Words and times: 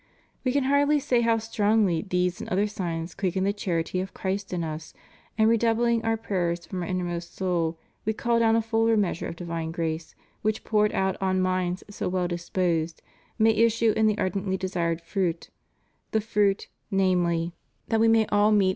We 0.43 0.51
can 0.51 0.63
hardly 0.63 0.99
say 0.99 1.21
how 1.21 1.37
strongly 1.37 2.01
these 2.01 2.39
and 2.41 2.49
other 2.49 2.65
signs 2.65 3.13
quicken 3.13 3.43
the 3.43 3.53
charity 3.53 3.99
of 3.99 4.15
Christ 4.15 4.51
in 4.51 4.63
Us, 4.63 4.95
and 5.37 5.47
redoubling 5.47 6.03
Our 6.03 6.17
prayers 6.17 6.65
from 6.65 6.81
Our 6.81 6.89
inmost 6.89 7.35
soul 7.35 7.77
We 8.03 8.13
call 8.13 8.39
down 8.39 8.55
a 8.55 8.63
fuller 8.63 8.97
measure 8.97 9.27
of 9.27 9.35
divine 9.35 9.69
grace, 9.69 10.15
which, 10.41 10.63
poured 10.63 10.91
out 10.93 11.17
on 11.21 11.39
minds 11.39 11.83
so 11.87 12.09
well 12.09 12.27
disposed, 12.27 13.03
may 13.37 13.51
issue 13.51 13.93
in 13.95 14.07
the 14.07 14.17
ardently 14.17 14.57
desired 14.57 15.01
fruit, 15.03 15.51
the 16.13 16.19
fruit, 16.21 16.67
namely, 16.89 17.53
that 17.89 17.99
We 17.99 18.07
may 18.07 18.25
all 18.25 18.25
meet 18.25 18.29
TO 18.29 18.31
THE 18.31 18.39
ENGLISH 18.49 18.63
PEOPLE. 18.63 18.67